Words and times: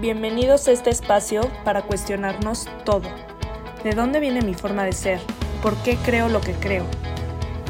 Bienvenidos 0.00 0.66
a 0.66 0.72
este 0.72 0.88
espacio 0.88 1.42
para 1.62 1.82
cuestionarnos 1.82 2.66
todo. 2.86 3.06
¿De 3.84 3.90
dónde 3.90 4.18
viene 4.18 4.40
mi 4.40 4.54
forma 4.54 4.82
de 4.84 4.92
ser? 4.92 5.20
¿Por 5.62 5.76
qué 5.82 5.98
creo 6.02 6.30
lo 6.30 6.40
que 6.40 6.54
creo? 6.54 6.86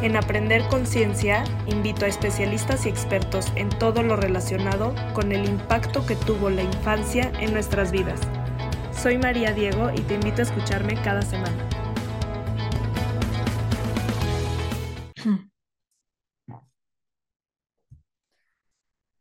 En 0.01 0.15
Aprender 0.15 0.63
Conciencia 0.69 1.43
invito 1.67 2.05
a 2.05 2.09
especialistas 2.09 2.87
y 2.87 2.89
expertos 2.89 3.47
en 3.57 3.69
todo 3.69 4.05
lo 4.05 4.15
relacionado 4.15 4.95
con 5.13 5.33
el 5.33 5.45
impacto 5.45 6.07
que 6.07 6.15
tuvo 6.15 6.51
la 6.51 6.63
infancia 6.63 7.33
en 7.41 7.53
nuestras 7.53 7.91
vidas. 7.91 8.21
Soy 8.93 9.19
María 9.19 9.53
Diego 9.53 9.91
y 9.93 10.01
te 10.03 10.15
invito 10.15 10.43
a 10.43 10.45
escucharme 10.45 10.95
cada 11.03 11.23
semana. 11.23 11.69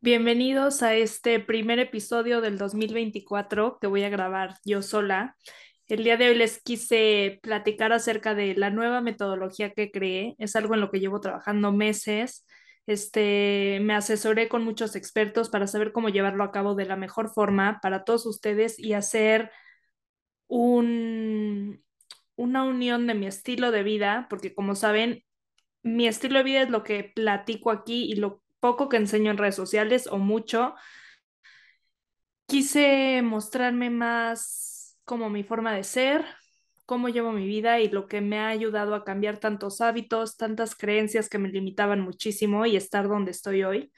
Bienvenidos 0.02 0.82
a 0.82 0.96
este 0.96 1.42
primer 1.42 1.78
episodio 1.78 2.40
del 2.40 2.58
2024 2.58 3.80
que 3.82 3.88
voy 3.88 4.04
a 4.04 4.10
grabar 4.10 4.56
yo 4.64 4.82
sola. 4.82 5.36
El 5.88 6.06
día 6.06 6.16
de 6.16 6.30
hoy 6.30 6.36
les 6.36 6.64
quise 6.64 7.40
platicar 7.44 7.92
acerca 7.92 8.34
de 8.34 8.56
la 8.56 8.70
nueva 8.70 9.02
metodología 9.02 9.74
que 9.74 9.92
creé. 9.92 10.36
Es 10.38 10.56
algo 10.56 10.74
en 10.74 10.80
lo 10.80 10.90
que 10.90 11.02
llevo 11.02 11.20
trabajando 11.20 11.74
meses. 11.74 12.46
Este, 12.88 13.80
me 13.82 13.94
asesoré 13.94 14.48
con 14.48 14.64
muchos 14.64 14.96
expertos 14.96 15.50
para 15.50 15.68
saber 15.68 15.92
cómo 15.92 16.08
llevarlo 16.08 16.46
a 16.46 16.52
cabo 16.54 16.76
de 16.76 16.86
la 16.86 16.96
mejor 16.96 17.30
forma 17.34 17.80
para 17.82 18.06
todos 18.06 18.26
ustedes 18.26 18.80
y 18.80 18.94
hacer 18.94 19.52
un, 20.48 21.84
una 22.38 22.64
unión 22.64 23.06
de 23.06 23.16
mi 23.16 23.28
estilo 23.28 23.72
de 23.72 23.84
vida, 23.84 24.28
porque 24.30 24.56
como 24.56 24.76
saben, 24.76 25.26
mi 25.84 26.08
estilo 26.08 26.38
de 26.38 26.44
vida 26.46 26.62
es 26.62 26.70
lo 26.70 26.84
que 26.84 27.04
platico 27.04 27.70
aquí 27.70 28.06
y 28.10 28.16
lo 28.16 28.42
poco 28.60 28.90
que 28.90 28.98
enseño 28.98 29.32
en 29.32 29.38
redes 29.38 29.56
sociales 29.56 30.08
o 30.08 30.18
mucho, 30.18 30.76
quise 32.48 33.22
mostrarme 33.22 33.90
más 33.90 34.98
como 35.06 35.30
mi 35.30 35.44
forma 35.44 35.74
de 35.74 35.84
ser, 35.84 36.26
cómo 36.86 37.10
llevo 37.10 37.32
mi 37.32 37.46
vida 37.46 37.80
y 37.80 37.90
lo 37.90 38.08
que 38.08 38.22
me 38.22 38.40
ha 38.40 38.48
ayudado 38.48 38.96
a 38.96 39.04
cambiar 39.04 39.38
tantos 39.38 39.82
hábitos, 39.82 40.38
tantas 40.38 40.76
creencias 40.76 41.30
que 41.30 41.38
me 41.38 41.50
limitaban 41.50 42.02
muchísimo 42.02 42.66
y 42.66 42.76
estar 42.76 43.08
donde 43.08 43.32
estoy 43.32 43.64
hoy. 43.64 43.92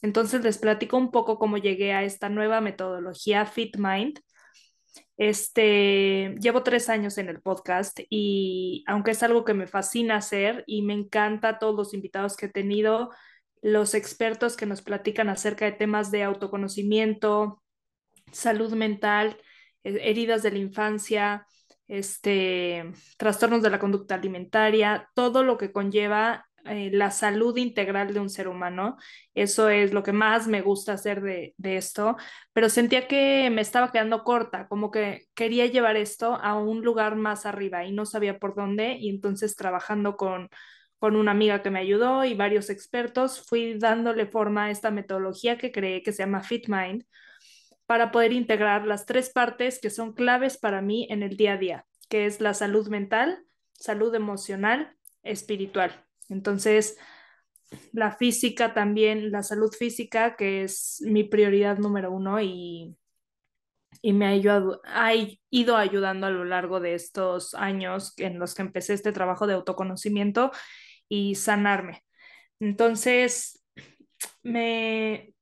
Entonces 0.00 0.42
les 0.42 0.58
platico 0.58 0.96
un 0.96 1.10
poco 1.10 1.38
cómo 1.38 1.58
llegué 1.58 1.92
a 1.92 2.04
esta 2.04 2.28
nueva 2.28 2.60
metodología 2.60 3.44
Fit 3.46 3.76
Mind. 3.76 4.20
Este, 5.18 6.34
llevo 6.40 6.62
tres 6.62 6.88
años 6.88 7.18
en 7.18 7.28
el 7.28 7.42
podcast 7.42 8.00
y 8.08 8.84
aunque 8.86 9.10
es 9.10 9.22
algo 9.22 9.44
que 9.44 9.54
me 9.54 9.66
fascina 9.66 10.16
hacer 10.16 10.64
y 10.66 10.82
me 10.82 10.94
encanta 10.94 11.58
todos 11.58 11.74
los 11.74 11.92
invitados 11.92 12.36
que 12.36 12.46
he 12.46 12.50
tenido, 12.50 13.10
los 13.62 13.94
expertos 13.94 14.56
que 14.56 14.66
nos 14.66 14.82
platican 14.82 15.28
acerca 15.28 15.64
de 15.64 15.72
temas 15.72 16.10
de 16.10 16.22
autoconocimiento, 16.22 17.62
salud 18.32 18.72
mental, 18.74 19.38
heridas 19.82 20.42
de 20.42 20.50
la 20.52 20.58
infancia, 20.58 21.46
este, 21.86 22.92
trastornos 23.16 23.62
de 23.62 23.70
la 23.70 23.78
conducta 23.78 24.14
alimentaria, 24.14 25.08
todo 25.14 25.42
lo 25.42 25.56
que 25.56 25.72
conlleva 25.72 26.46
eh, 26.66 26.90
la 26.92 27.10
salud 27.10 27.56
integral 27.56 28.12
de 28.12 28.20
un 28.20 28.28
ser 28.28 28.48
humano. 28.48 28.96
Eso 29.34 29.70
es 29.70 29.92
lo 29.92 30.02
que 30.02 30.12
más 30.12 30.46
me 30.46 30.60
gusta 30.60 30.92
hacer 30.92 31.22
de, 31.22 31.54
de, 31.56 31.76
esto, 31.76 32.16
pero 32.52 32.68
sentía 32.68 33.08
que 33.08 33.48
me 33.50 33.62
estaba 33.62 33.90
quedando 33.90 34.22
corta, 34.22 34.68
como 34.68 34.90
que 34.90 35.26
quería 35.34 35.66
llevar 35.66 35.96
esto 35.96 36.34
a 36.34 36.58
un 36.58 36.82
lugar 36.82 37.16
más 37.16 37.46
arriba 37.46 37.84
y 37.84 37.92
no 37.92 38.04
sabía 38.04 38.38
por 38.38 38.54
dónde, 38.54 38.96
y 38.98 39.08
entonces 39.08 39.56
trabajando 39.56 40.16
con 40.16 40.50
con 40.98 41.16
una 41.16 41.30
amiga 41.30 41.62
que 41.62 41.70
me 41.70 41.78
ayudó 41.78 42.24
y 42.24 42.34
varios 42.34 42.70
expertos, 42.70 43.44
fui 43.46 43.78
dándole 43.78 44.26
forma 44.26 44.64
a 44.64 44.70
esta 44.70 44.90
metodología 44.90 45.58
que 45.58 45.72
creé 45.72 46.02
que 46.02 46.12
se 46.12 46.24
llama 46.24 46.42
FitMind 46.42 47.04
para 47.86 48.10
poder 48.10 48.32
integrar 48.32 48.86
las 48.86 49.06
tres 49.06 49.30
partes 49.30 49.78
que 49.80 49.90
son 49.90 50.12
claves 50.12 50.58
para 50.58 50.82
mí 50.82 51.06
en 51.10 51.22
el 51.22 51.36
día 51.36 51.54
a 51.54 51.56
día, 51.56 51.86
que 52.08 52.26
es 52.26 52.40
la 52.40 52.52
salud 52.52 52.88
mental, 52.88 53.44
salud 53.72 54.14
emocional, 54.14 54.96
espiritual. 55.22 56.04
Entonces, 56.28 56.98
la 57.92 58.12
física 58.12 58.74
también, 58.74 59.30
la 59.30 59.42
salud 59.42 59.72
física, 59.72 60.36
que 60.36 60.64
es 60.64 61.02
mi 61.06 61.24
prioridad 61.24 61.78
número 61.78 62.10
uno 62.10 62.40
y, 62.40 62.96
y 64.02 64.12
me 64.12 64.26
ha, 64.26 64.30
ayudado, 64.30 64.80
ha 64.84 65.12
ido 65.50 65.76
ayudando 65.76 66.26
a 66.26 66.30
lo 66.30 66.44
largo 66.44 66.80
de 66.80 66.94
estos 66.94 67.54
años 67.54 68.14
en 68.18 68.38
los 68.38 68.54
que 68.54 68.62
empecé 68.62 68.94
este 68.94 69.12
trabajo 69.12 69.46
de 69.46 69.54
autoconocimiento 69.54 70.50
y 71.08 71.34
sanarme. 71.36 72.04
Entonces, 72.60 73.64
me, 74.42 75.34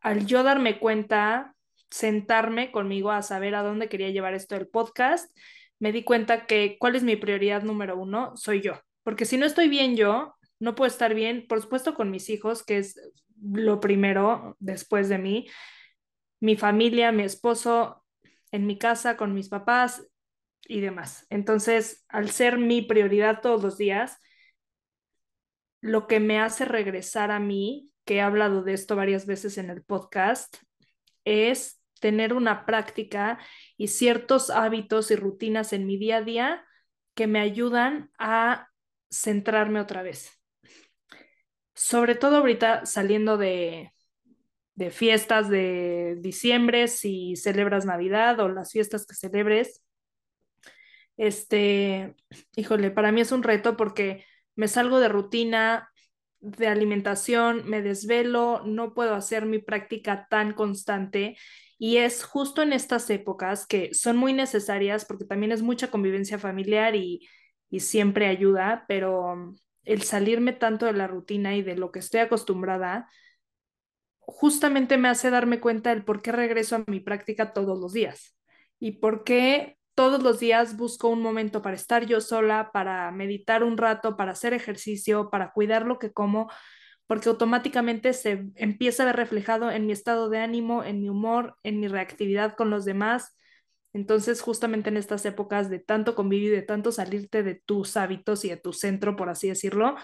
al 0.00 0.26
yo 0.26 0.42
darme 0.42 0.78
cuenta, 0.78 1.54
sentarme 1.90 2.70
conmigo 2.72 3.10
a 3.10 3.22
saber 3.22 3.54
a 3.54 3.62
dónde 3.62 3.88
quería 3.88 4.10
llevar 4.10 4.34
esto 4.34 4.54
del 4.54 4.68
podcast, 4.68 5.34
me 5.78 5.92
di 5.92 6.02
cuenta 6.04 6.46
que 6.46 6.76
cuál 6.78 6.96
es 6.96 7.02
mi 7.02 7.16
prioridad 7.16 7.62
número 7.62 7.96
uno, 7.98 8.36
soy 8.36 8.60
yo. 8.60 8.80
Porque 9.02 9.24
si 9.24 9.36
no 9.36 9.46
estoy 9.46 9.68
bien 9.68 9.96
yo, 9.96 10.34
no 10.58 10.74
puedo 10.74 10.88
estar 10.88 11.14
bien, 11.14 11.46
por 11.46 11.60
supuesto, 11.60 11.94
con 11.94 12.10
mis 12.10 12.28
hijos, 12.30 12.64
que 12.64 12.78
es 12.78 12.98
lo 13.40 13.80
primero 13.80 14.56
después 14.58 15.08
de 15.08 15.18
mí, 15.18 15.46
mi 16.40 16.56
familia, 16.56 17.12
mi 17.12 17.22
esposo, 17.22 18.04
en 18.52 18.66
mi 18.66 18.78
casa, 18.78 19.16
con 19.16 19.34
mis 19.34 19.48
papás 19.48 20.06
y 20.66 20.80
demás. 20.80 21.26
Entonces, 21.30 22.04
al 22.08 22.30
ser 22.30 22.58
mi 22.58 22.82
prioridad 22.82 23.40
todos 23.40 23.62
los 23.62 23.78
días, 23.78 24.18
lo 25.86 26.06
que 26.06 26.20
me 26.20 26.40
hace 26.40 26.64
regresar 26.64 27.30
a 27.30 27.38
mí, 27.38 27.90
que 28.04 28.16
he 28.16 28.20
hablado 28.20 28.62
de 28.62 28.72
esto 28.72 28.96
varias 28.96 29.26
veces 29.26 29.58
en 29.58 29.70
el 29.70 29.82
podcast, 29.82 30.56
es 31.24 31.80
tener 32.00 32.32
una 32.32 32.66
práctica 32.66 33.38
y 33.76 33.88
ciertos 33.88 34.50
hábitos 34.50 35.10
y 35.10 35.16
rutinas 35.16 35.72
en 35.72 35.86
mi 35.86 35.96
día 35.96 36.18
a 36.18 36.22
día 36.22 36.64
que 37.14 37.26
me 37.26 37.40
ayudan 37.40 38.10
a 38.18 38.68
centrarme 39.10 39.80
otra 39.80 40.02
vez. 40.02 40.30
Sobre 41.74 42.14
todo 42.14 42.36
ahorita 42.36 42.86
saliendo 42.86 43.38
de, 43.38 43.92
de 44.74 44.90
fiestas 44.90 45.48
de 45.48 46.16
diciembre, 46.20 46.88
si 46.88 47.36
celebras 47.36 47.86
Navidad 47.86 48.38
o 48.40 48.48
las 48.48 48.72
fiestas 48.72 49.06
que 49.06 49.14
celebres. 49.14 49.82
Este, 51.16 52.14
híjole, 52.56 52.90
para 52.90 53.10
mí 53.10 53.22
es 53.22 53.32
un 53.32 53.42
reto 53.42 53.76
porque 53.76 54.24
me 54.56 54.68
salgo 54.68 54.98
de 55.00 55.08
rutina 55.08 55.90
de 56.40 56.68
alimentación, 56.68 57.68
me 57.68 57.82
desvelo, 57.82 58.62
no 58.64 58.94
puedo 58.94 59.14
hacer 59.14 59.46
mi 59.46 59.58
práctica 59.58 60.26
tan 60.30 60.52
constante. 60.52 61.36
Y 61.78 61.98
es 61.98 62.24
justo 62.24 62.62
en 62.62 62.72
estas 62.72 63.10
épocas 63.10 63.66
que 63.66 63.92
son 63.94 64.16
muy 64.16 64.32
necesarias 64.32 65.04
porque 65.04 65.24
también 65.24 65.52
es 65.52 65.62
mucha 65.62 65.90
convivencia 65.90 66.38
familiar 66.38 66.94
y, 66.94 67.26
y 67.70 67.80
siempre 67.80 68.26
ayuda, 68.26 68.84
pero 68.88 69.54
el 69.84 70.02
salirme 70.02 70.52
tanto 70.52 70.86
de 70.86 70.92
la 70.92 71.06
rutina 71.06 71.56
y 71.56 71.62
de 71.62 71.76
lo 71.76 71.92
que 71.92 71.98
estoy 72.00 72.20
acostumbrada, 72.20 73.08
justamente 74.20 74.98
me 74.98 75.08
hace 75.08 75.30
darme 75.30 75.60
cuenta 75.60 75.90
del 75.90 76.04
por 76.04 76.22
qué 76.22 76.32
regreso 76.32 76.76
a 76.76 76.84
mi 76.86 77.00
práctica 77.00 77.52
todos 77.52 77.78
los 77.78 77.92
días 77.92 78.36
y 78.78 78.92
por 78.92 79.24
qué 79.24 79.75
todos 79.96 80.22
los 80.22 80.38
días 80.38 80.76
busco 80.76 81.08
un 81.08 81.22
momento 81.22 81.62
para 81.62 81.74
estar 81.74 82.06
yo 82.06 82.20
sola, 82.20 82.70
para 82.72 83.10
meditar 83.10 83.64
un 83.64 83.78
rato, 83.78 84.16
para 84.16 84.32
hacer 84.32 84.52
ejercicio, 84.52 85.30
para 85.30 85.52
cuidar 85.52 85.86
lo 85.86 85.98
que 85.98 86.12
como, 86.12 86.50
porque 87.06 87.30
automáticamente 87.30 88.12
se 88.12 88.46
empieza 88.56 89.02
a 89.02 89.06
ver 89.06 89.16
reflejado 89.16 89.70
en 89.70 89.86
mi 89.86 89.92
estado 89.92 90.28
de 90.28 90.38
ánimo, 90.38 90.84
en 90.84 91.00
mi 91.00 91.08
humor, 91.08 91.56
en 91.62 91.80
mi 91.80 91.88
reactividad 91.88 92.54
con 92.56 92.68
los 92.68 92.84
demás. 92.84 93.36
Entonces, 93.94 94.42
justamente 94.42 94.90
en 94.90 94.98
estas 94.98 95.24
épocas 95.24 95.70
de 95.70 95.78
tanto 95.78 96.14
convivir 96.14 96.52
y 96.52 96.56
de 96.56 96.62
tanto 96.62 96.92
salirte 96.92 97.42
de 97.42 97.54
tus 97.54 97.96
hábitos 97.96 98.44
y 98.44 98.50
de 98.50 98.58
tu 98.58 98.74
centro, 98.74 99.16
por 99.16 99.30
así 99.30 99.48
decirlo, 99.48 99.96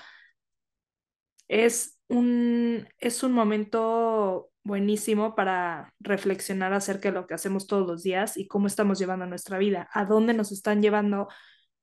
es 1.48 1.98
un, 2.08 2.88
es 2.98 3.22
un 3.22 3.32
momento 3.32 4.50
buenísimo 4.64 5.34
para 5.34 5.92
reflexionar 6.00 6.72
acerca 6.72 7.08
de 7.08 7.14
lo 7.14 7.26
que 7.26 7.34
hacemos 7.34 7.66
todos 7.66 7.86
los 7.86 8.02
días 8.02 8.36
y 8.36 8.46
cómo 8.46 8.66
estamos 8.66 8.98
llevando 8.98 9.26
nuestra 9.26 9.58
vida, 9.58 9.88
a 9.92 10.04
dónde 10.04 10.34
nos 10.34 10.52
están 10.52 10.82
llevando 10.82 11.28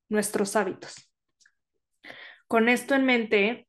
nuestros 0.08 0.56
hábitos. 0.56 1.10
Con 2.48 2.70
esto 2.70 2.96
en 2.96 3.06
mente, 3.06 3.68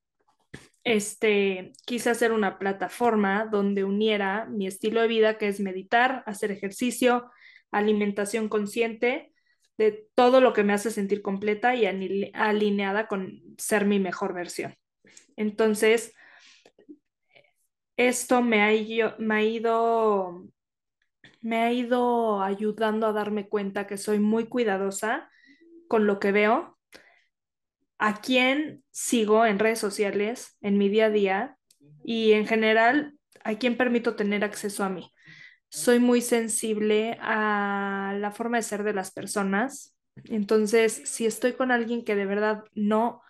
este, 0.84 1.72
quise 1.86 2.10
hacer 2.10 2.32
una 2.32 2.58
plataforma 2.58 3.46
donde 3.46 3.84
uniera 3.84 4.46
mi 4.46 4.66
estilo 4.66 5.02
de 5.02 5.08
vida, 5.08 5.38
que 5.38 5.48
es 5.48 5.60
meditar, 5.60 6.22
hacer 6.26 6.50
ejercicio, 6.50 7.30
alimentación 7.70 8.48
consciente, 8.48 9.32
de 9.76 10.08
todo 10.14 10.40
lo 10.40 10.52
que 10.52 10.62
me 10.62 10.74
hace 10.74 10.90
sentir 10.90 11.22
completa 11.22 11.74
y 11.74 11.86
alineada 11.86 13.06
con 13.06 13.40
ser 13.56 13.86
mi 13.86 13.98
mejor 13.98 14.34
versión. 14.34 14.74
Entonces, 15.36 16.14
esto 17.96 18.42
me 18.42 18.62
ha, 18.62 19.14
me 19.18 19.34
ha 19.34 19.42
ido 19.42 20.50
me 21.42 21.56
ha 21.56 21.72
ido 21.72 22.42
ayudando 22.42 23.06
a 23.06 23.12
darme 23.12 23.48
cuenta 23.48 23.86
que 23.86 23.96
soy 23.96 24.18
muy 24.18 24.46
cuidadosa 24.46 25.30
con 25.88 26.06
lo 26.06 26.20
que 26.20 26.32
veo, 26.32 26.78
a 27.98 28.20
quién 28.20 28.82
sigo 28.90 29.44
en 29.44 29.58
redes 29.58 29.78
sociales, 29.78 30.56
en 30.60 30.78
mi 30.78 30.88
día 30.88 31.06
a 31.06 31.10
día 31.10 31.56
y 32.04 32.32
en 32.32 32.46
general 32.46 33.14
a 33.44 33.54
quién 33.56 33.76
permito 33.76 34.16
tener 34.16 34.44
acceso 34.44 34.84
a 34.84 34.88
mí. 34.88 35.12
soy 35.70 36.00
muy 36.00 36.20
sensible 36.20 37.16
a 37.20 38.16
la 38.18 38.32
forma 38.32 38.58
de 38.58 38.64
ser 38.64 38.82
de 38.84 38.92
las 38.92 39.12
personas. 39.12 39.96
Entonces, 40.24 41.02
si 41.04 41.26
estoy 41.26 41.52
con 41.54 41.70
alguien 41.70 42.04
que 42.04 42.16
de 42.16 42.26
verdad 42.26 42.64
no, 42.74 43.22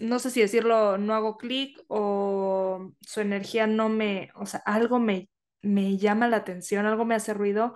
no 0.00 0.18
sé 0.18 0.30
si 0.30 0.40
decirlo, 0.40 0.98
no 0.98 1.14
hago 1.14 1.36
clic 1.38 1.78
o 1.88 2.92
su 3.00 3.20
energía 3.20 3.66
no 3.66 3.88
me, 3.88 4.30
o 4.34 4.46
sea, 4.46 4.60
algo 4.66 4.98
me, 4.98 5.28
me 5.62 5.96
llama 5.98 6.28
la 6.28 6.38
atención, 6.38 6.86
algo 6.86 7.04
me 7.04 7.14
hace 7.14 7.34
ruido, 7.34 7.74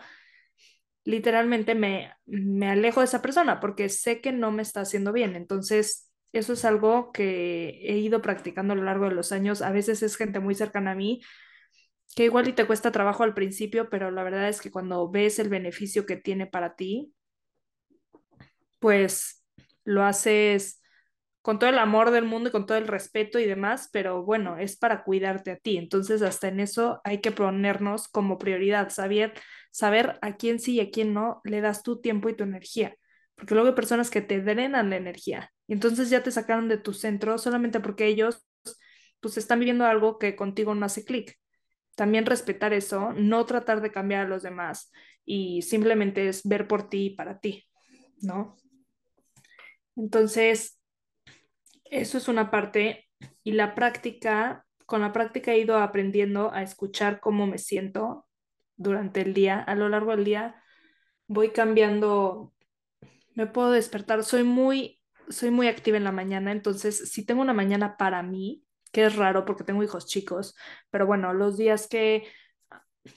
literalmente 1.04 1.74
me, 1.74 2.12
me 2.26 2.70
alejo 2.70 3.00
de 3.00 3.06
esa 3.06 3.22
persona 3.22 3.60
porque 3.60 3.88
sé 3.88 4.20
que 4.20 4.32
no 4.32 4.50
me 4.52 4.62
está 4.62 4.80
haciendo 4.82 5.12
bien. 5.12 5.36
Entonces, 5.36 6.10
eso 6.32 6.52
es 6.54 6.64
algo 6.64 7.12
que 7.12 7.80
he 7.82 7.98
ido 7.98 8.22
practicando 8.22 8.72
a 8.72 8.76
lo 8.76 8.84
largo 8.84 9.06
de 9.08 9.14
los 9.14 9.32
años. 9.32 9.62
A 9.62 9.72
veces 9.72 10.02
es 10.02 10.16
gente 10.16 10.40
muy 10.40 10.54
cercana 10.54 10.92
a 10.92 10.94
mí 10.94 11.20
que 12.14 12.24
igual 12.24 12.48
y 12.48 12.52
te 12.52 12.66
cuesta 12.66 12.92
trabajo 12.92 13.22
al 13.24 13.34
principio, 13.34 13.88
pero 13.90 14.10
la 14.10 14.22
verdad 14.22 14.48
es 14.48 14.60
que 14.60 14.70
cuando 14.70 15.10
ves 15.10 15.38
el 15.38 15.48
beneficio 15.48 16.06
que 16.06 16.16
tiene 16.16 16.46
para 16.46 16.76
ti, 16.76 17.14
pues 18.78 19.44
lo 19.84 20.04
haces 20.04 20.81
con 21.42 21.58
todo 21.58 21.70
el 21.70 21.78
amor 21.78 22.12
del 22.12 22.24
mundo 22.24 22.48
y 22.48 22.52
con 22.52 22.66
todo 22.66 22.78
el 22.78 22.86
respeto 22.86 23.38
y 23.38 23.46
demás, 23.46 23.88
pero 23.92 24.22
bueno, 24.24 24.58
es 24.58 24.76
para 24.76 25.02
cuidarte 25.02 25.50
a 25.50 25.56
ti. 25.56 25.76
Entonces, 25.76 26.22
hasta 26.22 26.48
en 26.48 26.60
eso 26.60 27.00
hay 27.04 27.20
que 27.20 27.32
ponernos 27.32 28.08
como 28.08 28.38
prioridad, 28.38 28.90
saber, 28.90 29.34
saber 29.72 30.18
a 30.22 30.36
quién 30.36 30.60
sí 30.60 30.74
y 30.74 30.80
a 30.80 30.90
quién 30.90 31.12
no 31.12 31.40
le 31.44 31.60
das 31.60 31.82
tu 31.82 32.00
tiempo 32.00 32.28
y 32.28 32.36
tu 32.36 32.44
energía. 32.44 32.96
Porque 33.34 33.54
luego 33.54 33.70
hay 33.70 33.74
personas 33.74 34.08
que 34.08 34.20
te 34.22 34.40
drenan 34.40 34.90
la 34.90 34.96
energía 34.96 35.52
y 35.66 35.72
entonces 35.72 36.10
ya 36.10 36.22
te 36.22 36.30
sacaron 36.30 36.68
de 36.68 36.78
tu 36.78 36.92
centro 36.92 37.38
solamente 37.38 37.80
porque 37.80 38.06
ellos 38.06 38.46
pues 39.20 39.36
están 39.36 39.58
viviendo 39.58 39.84
algo 39.84 40.18
que 40.18 40.36
contigo 40.36 40.74
no 40.74 40.86
hace 40.86 41.04
clic. 41.04 41.36
También 41.96 42.26
respetar 42.26 42.72
eso, 42.72 43.12
no 43.14 43.46
tratar 43.46 43.80
de 43.80 43.90
cambiar 43.90 44.26
a 44.26 44.28
los 44.28 44.42
demás 44.42 44.92
y 45.24 45.62
simplemente 45.62 46.28
es 46.28 46.42
ver 46.44 46.68
por 46.68 46.88
ti 46.88 47.06
y 47.06 47.10
para 47.10 47.38
ti, 47.40 47.64
¿no? 48.20 48.56
Entonces, 49.96 50.78
eso 51.92 52.16
es 52.16 52.26
una 52.28 52.50
parte 52.50 53.08
y 53.44 53.52
la 53.52 53.74
práctica, 53.74 54.64
con 54.86 55.02
la 55.02 55.12
práctica 55.12 55.52
he 55.52 55.58
ido 55.58 55.76
aprendiendo 55.76 56.50
a 56.52 56.62
escuchar 56.62 57.20
cómo 57.20 57.46
me 57.46 57.58
siento 57.58 58.26
durante 58.76 59.20
el 59.20 59.34
día, 59.34 59.60
a 59.60 59.74
lo 59.74 59.88
largo 59.88 60.12
del 60.12 60.24
día 60.24 60.56
voy 61.26 61.50
cambiando, 61.50 62.52
me 63.34 63.46
puedo 63.46 63.70
despertar, 63.70 64.24
soy 64.24 64.42
muy 64.42 65.00
soy 65.28 65.50
muy 65.50 65.68
activa 65.68 65.96
en 65.96 66.04
la 66.04 66.12
mañana, 66.12 66.50
entonces 66.50 67.10
si 67.10 67.24
tengo 67.24 67.42
una 67.42 67.54
mañana 67.54 67.96
para 67.96 68.22
mí, 68.22 68.64
que 68.90 69.04
es 69.04 69.16
raro 69.16 69.44
porque 69.44 69.64
tengo 69.64 69.82
hijos 69.82 70.06
chicos, 70.06 70.54
pero 70.90 71.06
bueno, 71.06 71.32
los 71.32 71.56
días 71.56 71.88
que 71.88 72.24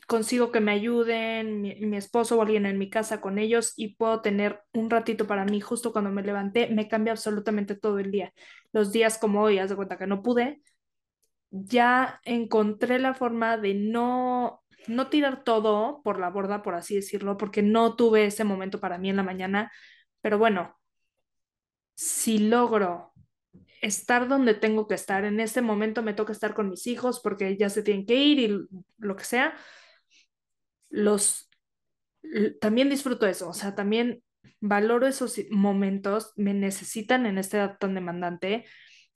consigo 0.08 0.52
que 0.52 0.60
me 0.60 0.72
ayuden 0.72 1.62
mi, 1.62 1.98
esposo 1.98 2.38
o 2.38 2.42
alguien 2.42 2.66
en 2.66 2.78
mi 2.78 2.90
casa 2.90 3.22
con 3.22 3.38
ellos 3.38 3.74
y 3.78 3.96
puedo 3.96 4.22
tener 4.22 4.62
un 4.74 4.90
ratito 4.90 5.28
para 5.28 5.46
mí 5.46 5.62
justo 5.62 5.92
cuando 5.92 6.12
me 6.12 6.24
levanté, 6.24 6.68
me 6.70 6.88
cambia 6.88 7.14
absolutamente 7.14 7.76
todo 7.76 8.00
el 8.00 8.12
día. 8.12 8.34
Los 8.72 8.92
días 8.92 9.18
como 9.18 9.42
hoy, 9.42 9.60
haz 9.60 9.70
de 9.70 9.76
cuenta 9.76 9.98
que 9.98 10.08
no 10.08 10.24
pude, 10.24 10.62
ya 11.52 12.20
encontré 12.24 13.00
la 13.00 13.14
forma 13.14 13.58
de 13.58 13.74
no 13.76 14.62
no 14.88 15.10
tirar 15.10 15.44
todo 15.44 16.02
por 16.04 16.20
la 16.20 16.30
borda, 16.30 16.62
por 16.62 16.76
así 16.76 16.96
decirlo, 16.96 17.38
porque 17.38 17.64
no 17.64 17.96
tuve 17.96 18.26
ese 18.26 18.44
momento 18.44 18.80
para 18.80 18.98
mí 18.98 19.10
en 19.10 19.16
la 19.16 19.24
mañana, 19.24 19.72
pero 20.22 20.38
bueno, 20.38 20.78
si 21.96 22.38
logro 22.38 23.15
estar 23.86 24.28
donde 24.28 24.54
tengo 24.54 24.88
que 24.88 24.96
estar, 24.96 25.26
en 25.26 25.40
este 25.40 25.62
momento 25.62 26.04
me 26.04 26.14
toca 26.14 26.32
estar 26.34 26.54
con 26.54 26.70
mis 26.70 26.88
hijos 26.88 27.20
porque 27.22 27.58
ya 27.58 27.70
se 27.70 27.84
tienen 27.84 28.06
que 28.06 28.16
ir 28.16 28.40
y 28.40 28.68
lo 28.98 29.16
que 29.16 29.24
sea, 29.24 29.56
los 30.90 31.50
también 32.60 32.90
disfruto 32.90 33.28
eso, 33.28 33.50
o 33.50 33.54
sea, 33.54 33.76
también 33.76 34.24
valoro 34.60 35.08
esos 35.08 35.40
momentos, 35.52 36.34
me 36.36 36.54
necesitan 36.54 37.26
en 37.26 37.38
esta 37.38 37.58
edad 37.58 37.78
tan 37.80 37.94
demandante. 37.94 38.66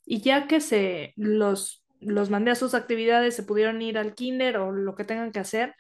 Y 0.05 0.21
ya 0.21 0.47
que 0.47 0.61
se 0.61 1.13
los 1.15 1.83
los 2.01 2.29
mandé 2.29 2.51
a 2.51 2.55
sus 2.55 2.73
actividades, 2.73 3.35
se 3.35 3.43
pudieron 3.43 3.81
ir 3.81 3.97
al 3.97 4.15
kinder 4.15 4.57
o 4.57 4.71
lo 4.71 4.95
que 4.95 5.03
tengan 5.03 5.31
que 5.31 5.39
hacer, 5.39 5.75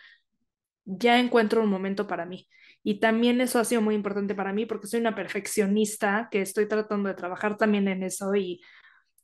ya 0.85 1.19
encuentro 1.19 1.61
un 1.61 1.69
momento 1.69 2.07
para 2.07 2.25
mí. 2.25 2.47
Y 2.83 2.99
también 2.99 3.41
eso 3.41 3.59
ha 3.59 3.65
sido 3.65 3.81
muy 3.81 3.95
importante 3.95 4.35
para 4.35 4.53
mí 4.53 4.65
porque 4.65 4.87
soy 4.87 5.01
una 5.01 5.15
perfeccionista 5.15 6.29
que 6.31 6.41
estoy 6.41 6.67
tratando 6.67 7.09
de 7.09 7.15
trabajar 7.15 7.57
también 7.57 7.87
en 7.87 8.03
eso 8.03 8.33
y 8.35 8.61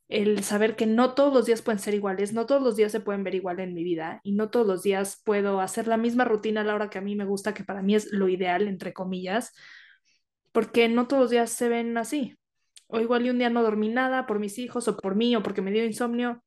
el 0.08 0.44
saber 0.44 0.76
que 0.76 0.86
no 0.86 1.14
todos 1.14 1.34
los 1.34 1.46
días 1.46 1.62
pueden 1.62 1.80
ser 1.80 1.94
iguales, 1.94 2.32
no 2.32 2.46
todos 2.46 2.62
los 2.62 2.76
días 2.76 2.92
se 2.92 3.00
pueden 3.00 3.24
ver 3.24 3.34
igual 3.34 3.58
en 3.60 3.74
mi 3.74 3.82
vida 3.82 4.20
y 4.22 4.32
no 4.32 4.50
todos 4.50 4.66
los 4.66 4.82
días 4.82 5.20
puedo 5.24 5.60
hacer 5.60 5.88
la 5.88 5.96
misma 5.96 6.24
rutina 6.24 6.60
a 6.60 6.64
la 6.64 6.74
hora 6.74 6.90
que 6.90 6.98
a 6.98 7.02
mí 7.02 7.16
me 7.16 7.24
gusta, 7.24 7.54
que 7.54 7.64
para 7.64 7.82
mí 7.82 7.94
es 7.94 8.12
lo 8.12 8.28
ideal, 8.28 8.68
entre 8.68 8.92
comillas, 8.92 9.52
porque 10.52 10.88
no 10.88 11.08
todos 11.08 11.22
los 11.22 11.30
días 11.30 11.50
se 11.50 11.68
ven 11.68 11.96
así. 11.98 12.36
O 12.88 13.00
igual 13.00 13.26
y 13.26 13.30
un 13.30 13.38
día 13.38 13.50
no 13.50 13.62
dormí 13.62 13.88
nada 13.88 14.26
por 14.26 14.38
mis 14.38 14.58
hijos 14.58 14.86
o 14.86 14.96
por 14.96 15.16
mí 15.16 15.34
o 15.34 15.42
porque 15.42 15.60
me 15.62 15.72
dio 15.72 15.84
insomnio 15.84 16.44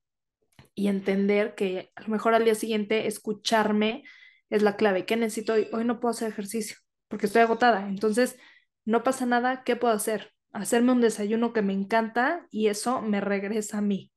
y 0.73 0.88
entender 0.88 1.53
que 1.55 1.91
a 1.95 2.03
lo 2.03 2.07
mejor 2.09 2.33
al 2.33 2.45
día 2.45 2.55
siguiente 2.55 3.07
escucharme 3.07 4.03
es 4.50 4.62
la 4.62 4.75
clave. 4.75 5.06
¿Qué 5.06 5.16
necesito 5.16 5.54
hoy? 5.54 5.68
Hoy 5.72 5.86
no 5.86 6.00
puedo 6.00 6.12
hacer 6.12 6.30
ejercicio 6.30 6.78
porque 7.07 7.25
estoy 7.25 7.42
agotada. 7.42 7.88
Entonces, 7.88 8.38
no 8.86 9.04
pasa 9.04 9.25
nada, 9.25 9.63
¿qué 9.63 9.75
puedo 9.75 9.94
hacer? 9.94 10.31
Hacerme 10.51 10.92
un 10.94 11.01
desayuno 11.01 11.54
que 11.54 11.62
me 11.62 11.74
encanta 11.74 12.48
y 12.50 12.68
eso 12.68 13.01
me 13.01 13.22
regresa 13.22 13.80
a 13.80 13.81
mí. 13.81 14.12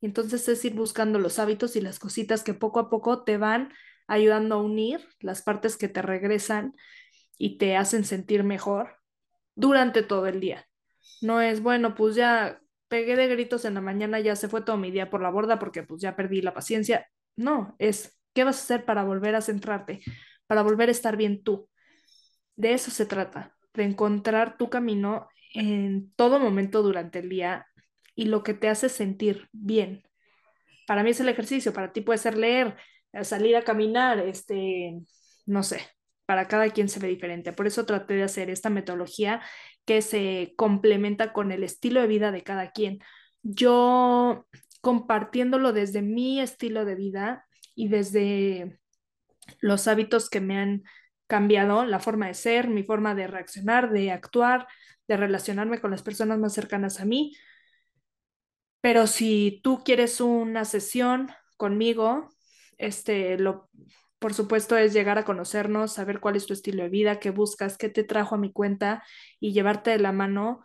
Entonces 0.00 0.48
es 0.48 0.64
ir 0.64 0.74
buscando 0.74 1.18
los 1.18 1.38
hábitos 1.38 1.76
y 1.76 1.80
las 1.80 1.98
cositas 1.98 2.42
que 2.42 2.54
poco 2.54 2.80
a 2.80 2.90
poco 2.90 3.24
te 3.24 3.38
van 3.38 3.72
ayudando 4.06 4.56
a 4.56 4.62
unir 4.62 5.00
las 5.20 5.42
partes 5.42 5.76
que 5.76 5.88
te 5.88 6.02
regresan 6.02 6.74
y 7.38 7.58
te 7.58 7.76
hacen 7.76 8.04
sentir 8.04 8.44
mejor 8.44 8.96
durante 9.54 10.02
todo 10.02 10.26
el 10.26 10.40
día. 10.40 10.66
No 11.20 11.40
es, 11.40 11.62
bueno, 11.62 11.94
pues 11.94 12.14
ya 12.14 12.60
pegué 12.88 13.16
de 13.16 13.26
gritos 13.26 13.64
en 13.64 13.74
la 13.74 13.80
mañana, 13.80 14.20
ya 14.20 14.36
se 14.36 14.48
fue 14.48 14.62
todo 14.62 14.76
mi 14.76 14.90
día 14.90 15.10
por 15.10 15.22
la 15.22 15.30
borda 15.30 15.58
porque 15.58 15.82
pues 15.82 16.00
ya 16.00 16.14
perdí 16.14 16.42
la 16.42 16.54
paciencia. 16.54 17.08
No, 17.36 17.74
es, 17.78 18.15
¿qué 18.36 18.44
vas 18.44 18.58
a 18.58 18.62
hacer 18.64 18.84
para 18.84 19.02
volver 19.02 19.34
a 19.34 19.40
centrarte? 19.40 20.02
Para 20.46 20.62
volver 20.62 20.90
a 20.90 20.92
estar 20.92 21.16
bien 21.16 21.42
tú. 21.42 21.70
De 22.54 22.74
eso 22.74 22.90
se 22.90 23.06
trata, 23.06 23.56
de 23.72 23.84
encontrar 23.84 24.58
tu 24.58 24.68
camino 24.68 25.28
en 25.54 26.12
todo 26.16 26.38
momento 26.38 26.82
durante 26.82 27.20
el 27.20 27.30
día 27.30 27.66
y 28.14 28.26
lo 28.26 28.42
que 28.42 28.52
te 28.52 28.68
hace 28.68 28.90
sentir 28.90 29.48
bien. 29.52 30.02
Para 30.86 31.02
mí 31.02 31.10
es 31.10 31.20
el 31.20 31.30
ejercicio, 31.30 31.72
para 31.72 31.92
ti 31.92 32.02
puede 32.02 32.18
ser 32.18 32.36
leer, 32.36 32.76
eh, 33.12 33.24
salir 33.24 33.56
a 33.56 33.62
caminar, 33.62 34.18
este, 34.18 35.00
no 35.46 35.62
sé, 35.62 35.80
para 36.26 36.46
cada 36.46 36.68
quien 36.68 36.90
se 36.90 37.00
ve 37.00 37.08
diferente. 37.08 37.54
Por 37.54 37.66
eso 37.66 37.86
traté 37.86 38.14
de 38.14 38.24
hacer 38.24 38.50
esta 38.50 38.68
metodología 38.68 39.40
que 39.86 40.02
se 40.02 40.52
complementa 40.56 41.32
con 41.32 41.52
el 41.52 41.64
estilo 41.64 42.02
de 42.02 42.06
vida 42.06 42.32
de 42.32 42.42
cada 42.42 42.70
quien. 42.70 42.98
Yo 43.42 44.46
compartiéndolo 44.82 45.72
desde 45.72 46.02
mi 46.02 46.38
estilo 46.38 46.84
de 46.84 46.96
vida 46.96 47.46
y 47.76 47.88
desde 47.88 48.80
los 49.60 49.86
hábitos 49.86 50.28
que 50.28 50.40
me 50.40 50.58
han 50.58 50.82
cambiado 51.28 51.84
la 51.84 52.00
forma 52.00 52.26
de 52.26 52.34
ser, 52.34 52.68
mi 52.68 52.82
forma 52.82 53.14
de 53.14 53.28
reaccionar, 53.28 53.90
de 53.92 54.10
actuar, 54.10 54.66
de 55.06 55.16
relacionarme 55.16 55.80
con 55.80 55.92
las 55.92 56.02
personas 56.02 56.38
más 56.38 56.52
cercanas 56.54 57.00
a 57.00 57.04
mí. 57.04 57.36
Pero 58.80 59.06
si 59.06 59.60
tú 59.62 59.82
quieres 59.84 60.20
una 60.20 60.64
sesión 60.64 61.28
conmigo, 61.56 62.30
este, 62.78 63.38
lo, 63.38 63.70
por 64.18 64.34
supuesto 64.34 64.76
es 64.76 64.92
llegar 64.92 65.18
a 65.18 65.24
conocernos, 65.24 65.92
saber 65.92 66.20
cuál 66.20 66.36
es 66.36 66.46
tu 66.46 66.52
estilo 66.52 66.82
de 66.84 66.88
vida, 66.88 67.20
qué 67.20 67.30
buscas, 67.30 67.76
qué 67.78 67.88
te 67.88 68.04
trajo 68.04 68.34
a 68.34 68.38
mi 68.38 68.52
cuenta 68.52 69.02
y 69.40 69.52
llevarte 69.52 69.90
de 69.90 69.98
la 69.98 70.12
mano 70.12 70.60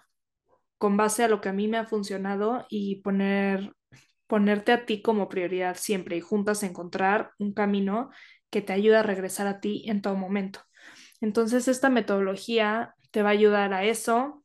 con 0.77 0.98
base 0.98 1.24
a 1.24 1.27
lo 1.27 1.41
que 1.41 1.50
a 1.50 1.53
mí 1.53 1.68
me 1.68 1.77
ha 1.77 1.86
funcionado 1.86 2.65
y 2.70 3.01
poner, 3.01 3.74
ponerte 4.31 4.71
a 4.71 4.85
ti 4.85 5.01
como 5.01 5.27
prioridad 5.27 5.75
siempre 5.75 6.15
y 6.15 6.21
juntas 6.21 6.63
encontrar 6.63 7.31
un 7.38 7.51
camino 7.53 8.11
que 8.50 8.61
te 8.61 8.71
ayuda 8.71 9.01
a 9.01 9.03
regresar 9.03 9.45
a 9.45 9.59
ti 9.59 9.83
en 9.88 10.01
todo 10.01 10.15
momento. 10.15 10.61
Entonces, 11.19 11.67
esta 11.67 11.89
metodología 11.89 12.95
te 13.11 13.23
va 13.23 13.29
a 13.31 13.33
ayudar 13.33 13.73
a 13.73 13.83
eso. 13.83 14.41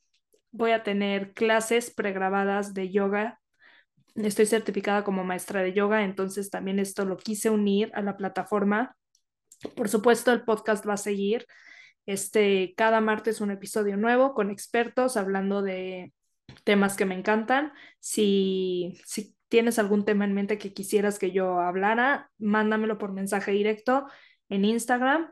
Voy 0.50 0.72
a 0.72 0.82
tener 0.82 1.34
clases 1.34 1.94
pregrabadas 1.94 2.74
de 2.74 2.90
yoga. 2.90 3.40
Estoy 4.16 4.46
certificada 4.46 5.04
como 5.04 5.22
maestra 5.22 5.62
de 5.62 5.72
yoga, 5.72 6.02
entonces 6.02 6.50
también 6.50 6.80
esto 6.80 7.04
lo 7.04 7.16
quise 7.16 7.48
unir 7.50 7.92
a 7.94 8.02
la 8.02 8.16
plataforma. 8.16 8.96
Por 9.76 9.88
supuesto, 9.88 10.32
el 10.32 10.42
podcast 10.42 10.84
va 10.84 10.94
a 10.94 10.96
seguir. 10.96 11.46
Este, 12.06 12.74
cada 12.76 13.00
martes 13.00 13.40
un 13.40 13.52
episodio 13.52 13.96
nuevo 13.96 14.34
con 14.34 14.50
expertos 14.50 15.16
hablando 15.16 15.62
de 15.62 16.12
temas 16.64 16.96
que 16.96 17.04
me 17.04 17.14
encantan. 17.14 17.72
Si, 18.00 18.98
si 19.04 19.35
tienes 19.48 19.78
algún 19.78 20.04
tema 20.04 20.24
en 20.24 20.34
mente 20.34 20.58
que 20.58 20.72
quisieras 20.72 21.18
que 21.18 21.32
yo 21.32 21.60
hablara, 21.60 22.30
mándamelo 22.38 22.98
por 22.98 23.12
mensaje 23.12 23.52
directo 23.52 24.06
en 24.48 24.64
Instagram 24.64 25.30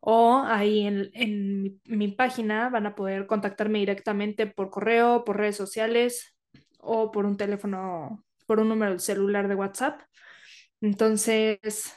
o 0.00 0.42
ahí 0.46 0.86
en, 0.86 1.80
mi, 1.84 2.08
página 2.08 2.70
van 2.70 2.86
a 2.86 2.94
poder 2.94 3.26
contactarme 3.26 3.80
directamente 3.80 4.46
por 4.46 4.70
correo, 4.70 5.24
por 5.24 5.36
redes 5.36 5.56
sociales 5.56 6.34
o 6.78 7.10
por 7.10 7.26
un 7.26 7.36
teléfono, 7.36 8.24
por 8.46 8.60
un 8.60 8.70
número 8.70 8.94
de 8.94 8.98
celular 8.98 9.46
de 9.46 9.54
WhatsApp. 9.54 10.00
Entonces, 10.80 11.94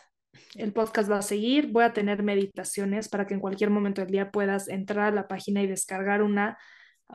el 0.55 0.73
podcast 0.73 1.09
va 1.09 1.19
a 1.19 1.21
seguir. 1.21 1.71
Voy 1.71 1.85
a 1.85 1.93
tener 1.93 2.23
meditaciones 2.23 3.07
para 3.07 3.25
que 3.25 3.35
en 3.35 3.39
cualquier 3.39 3.69
momento 3.69 4.01
del 4.01 4.11
día 4.11 4.31
puedas 4.31 4.67
entrar 4.67 5.13
a 5.13 5.15
la 5.15 5.27
página 5.29 5.61
y 5.61 5.67
descargar 5.67 6.21
una 6.21 6.57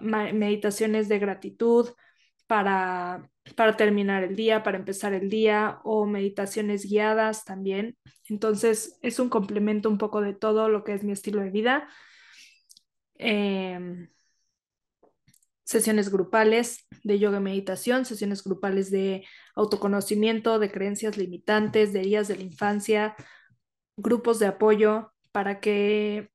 meditaciones 0.01 1.09
de 1.09 1.19
gratitud 1.19 1.89
para, 2.49 3.31
para 3.55 3.77
terminar 3.77 4.25
el 4.25 4.35
día, 4.35 4.65
para 4.65 4.79
empezar 4.79 5.13
el 5.13 5.31
día 5.31 5.81
o 5.85 6.07
meditaciones 6.07 6.85
guiadas 6.85 7.45
también. 7.45 7.97
Entonces 8.25 8.99
es 9.03 9.21
un 9.21 9.29
complemento 9.29 9.89
un 9.89 9.99
poco 9.99 10.21
de 10.23 10.35
todo 10.35 10.69
lo 10.69 10.83
que 10.83 10.95
es 10.95 11.05
mi 11.05 11.13
estilo 11.13 11.41
de 11.43 11.51
vida. 11.51 11.89
Em, 13.17 14.09
sesiones 15.65 16.11
grupales 16.11 16.87
de 17.05 17.19
yoga 17.19 17.39
y 17.39 17.43
meditación, 17.43 18.07
sesiones 18.07 18.43
grupales 18.43 18.91
de 18.91 19.27
autoconocimiento, 19.55 20.59
de 20.59 20.71
creencias 20.71 21.19
limitantes, 21.19 21.93
de 21.93 22.01
heridas 22.01 22.29
de 22.29 22.37
la 22.37 22.43
infancia, 22.43 23.15
grupos 23.99 24.39
de 24.39 24.47
apoyo 24.47 25.13
para 25.33 25.61
que 25.61 26.31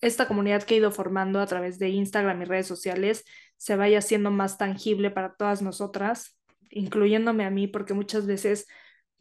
esta 0.00 0.28
comunidad 0.28 0.62
que 0.62 0.74
he 0.74 0.78
ido 0.78 0.92
formando 0.92 1.40
a 1.40 1.46
través 1.46 1.80
de 1.80 1.88
Instagram 1.88 2.42
y 2.42 2.44
redes 2.44 2.68
sociales 2.68 3.24
se 3.60 3.76
vaya 3.76 3.98
haciendo 3.98 4.30
más 4.30 4.56
tangible 4.56 5.10
para 5.10 5.34
todas 5.34 5.60
nosotras, 5.60 6.40
incluyéndome 6.70 7.44
a 7.44 7.50
mí, 7.50 7.66
porque 7.66 7.92
muchas 7.92 8.26
veces 8.26 8.66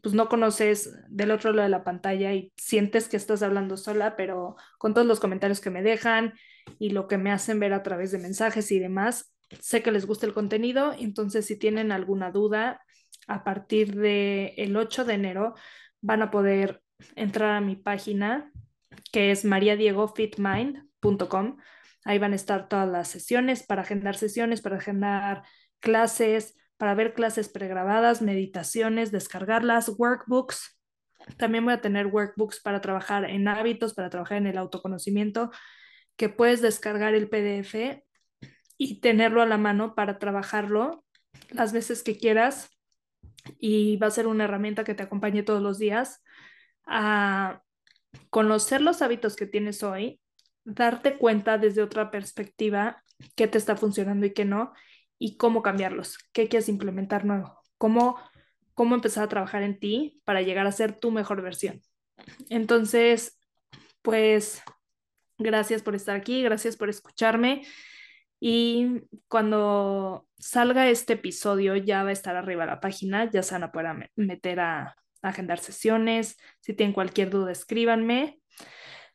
pues 0.01 0.15
no 0.15 0.29
conoces 0.29 0.95
del 1.09 1.31
otro 1.31 1.51
lado 1.51 1.63
de 1.63 1.69
la 1.69 1.83
pantalla 1.83 2.33
y 2.33 2.53
sientes 2.55 3.09
que 3.09 3.17
estás 3.17 3.43
hablando 3.43 3.75
sola, 3.75 4.15
pero 4.15 4.55
con 4.77 4.93
todos 4.93 5.05
los 5.05 5.19
comentarios 5.19 5.59
que 5.59 5.69
me 5.69 5.83
dejan 5.83 6.35
y 6.79 6.91
lo 6.91 7.09
que 7.09 7.17
me 7.17 7.31
hacen 7.31 7.59
ver 7.59 7.73
a 7.73 7.83
través 7.83 8.11
de 8.11 8.19
mensajes 8.19 8.71
y 8.71 8.79
demás, 8.79 9.33
Sé 9.59 9.81
que 9.81 9.91
les 9.91 10.05
gusta 10.05 10.27
el 10.27 10.33
contenido, 10.33 10.93
entonces 10.97 11.45
si 11.45 11.57
tienen 11.57 11.91
alguna 11.91 12.31
duda, 12.31 12.81
a 13.27 13.43
partir 13.43 13.95
del 13.95 14.53
el 14.57 14.77
8 14.77 15.03
de 15.05 15.15
enero 15.15 15.55
van 16.01 16.21
a 16.21 16.29
poder 16.31 16.81
entrar 17.15 17.55
a 17.55 17.61
mi 17.61 17.75
página 17.75 18.51
que 19.11 19.31
es 19.31 19.43
mariadiegofitmind.com. 19.45 21.57
Ahí 22.05 22.17
van 22.17 22.33
a 22.33 22.35
estar 22.35 22.69
todas 22.69 22.87
las 22.87 23.07
sesiones 23.07 23.63
para 23.63 23.81
agendar 23.81 24.15
sesiones, 24.15 24.61
para 24.61 24.77
agendar 24.77 25.43
clases, 25.79 26.55
para 26.77 26.95
ver 26.95 27.13
clases 27.13 27.49
pregrabadas, 27.49 28.21
meditaciones, 28.21 29.11
descargarlas, 29.11 29.91
workbooks. 29.97 30.79
También 31.37 31.65
voy 31.65 31.73
a 31.73 31.81
tener 31.81 32.07
workbooks 32.07 32.61
para 32.61 32.81
trabajar 32.81 33.25
en 33.25 33.47
hábitos, 33.47 33.93
para 33.93 34.09
trabajar 34.09 34.37
en 34.37 34.47
el 34.47 34.57
autoconocimiento, 34.57 35.51
que 36.15 36.29
puedes 36.29 36.61
descargar 36.61 37.13
el 37.13 37.29
PDF 37.29 38.03
y 38.77 39.01
tenerlo 39.01 39.41
a 39.41 39.45
la 39.45 39.57
mano 39.57 39.93
para 39.93 40.19
trabajarlo 40.19 41.03
las 41.49 41.73
veces 41.73 42.01
que 42.01 42.17
quieras 42.17 42.69
y 43.59 43.97
va 43.97 44.07
a 44.07 44.11
ser 44.11 44.27
una 44.27 44.45
herramienta 44.45 44.83
que 44.83 44.95
te 44.95 45.03
acompañe 45.03 45.43
todos 45.43 45.61
los 45.61 45.79
días 45.79 46.23
a 46.85 47.61
conocer 48.29 48.81
los 48.81 49.01
hábitos 49.01 49.35
que 49.35 49.45
tienes 49.45 49.83
hoy, 49.83 50.21
darte 50.69 51.17
cuenta 51.17 51.57
desde 51.57 51.81
otra 51.81 52.11
perspectiva 52.11 53.03
qué 53.35 53.47
te 53.47 53.57
está 53.57 53.75
funcionando 53.75 54.25
y 54.25 54.33
qué 54.33 54.45
no 54.45 54.73
y 55.17 55.37
cómo 55.37 55.61
cambiarlos, 55.61 56.17
qué 56.31 56.47
quieres 56.47 56.69
implementar 56.69 57.25
nuevo, 57.25 57.61
cómo, 57.77 58.17
cómo 58.73 58.95
empezar 58.95 59.25
a 59.25 59.29
trabajar 59.29 59.63
en 59.63 59.79
ti 59.79 60.21
para 60.23 60.41
llegar 60.41 60.65
a 60.65 60.71
ser 60.71 60.97
tu 60.97 61.11
mejor 61.11 61.41
versión. 61.41 61.81
Entonces, 62.49 63.37
pues 64.01 64.61
gracias 65.37 65.81
por 65.81 65.95
estar 65.95 66.15
aquí, 66.15 66.41
gracias 66.43 66.77
por 66.77 66.89
escucharme. 66.89 67.63
Y 68.39 69.01
cuando 69.27 70.27
salga 70.37 70.87
este 70.87 71.13
episodio 71.13 71.75
ya 71.75 72.03
va 72.03 72.09
a 72.09 72.13
estar 72.13 72.35
arriba 72.37 72.65
la 72.65 72.79
página, 72.79 73.29
ya 73.29 73.43
se 73.43 73.55
van 73.55 73.63
a 73.63 73.71
poder 73.71 74.11
meter 74.15 74.59
a, 74.61 74.95
agendar 75.21 75.59
sesiones. 75.59 76.37
Si 76.61 76.73
tienen 76.73 76.93
cualquier 76.93 77.29
duda, 77.29 77.51
escríbanme. 77.51 78.39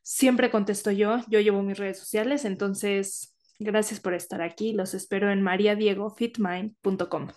Siempre 0.04 0.50
contesto 0.50 0.90
yo, 0.90 1.20
yo 1.28 1.40
llevo 1.40 1.62
mis 1.62 1.78
redes 1.78 1.98
sociales, 1.98 2.44
entonces 2.44 3.34
gracias 3.58 4.00
por 4.00 4.12
estar 4.12 4.42
aquí. 4.42 4.74
Los 4.74 4.92
espero 4.92 5.32
en 5.32 5.40
mariadiegofitmind.com. 5.40 7.28